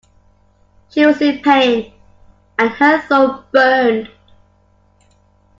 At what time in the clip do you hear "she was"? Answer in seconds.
0.89-1.21